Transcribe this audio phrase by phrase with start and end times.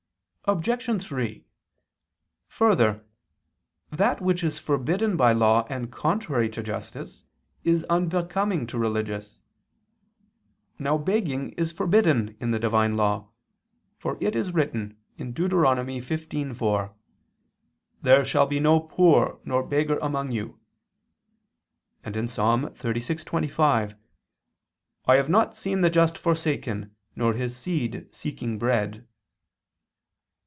[0.45, 1.01] Obj.
[1.05, 1.45] 3:
[2.49, 3.05] Further,
[3.91, 7.23] that which is forbidden by law and contrary to justice,
[7.63, 9.39] is unbecoming to religious.
[10.79, 13.29] Now begging is forbidden in the divine law;
[13.99, 15.51] for it is written (Deut.
[15.51, 16.93] 15:4):
[18.01, 20.59] "There shall be no poor nor beggar among you,"
[22.03, 22.35] and (Ps.
[22.35, 23.95] 36:25):
[25.05, 29.07] "I have not seen the just forsaken, nor his seed seeking bread."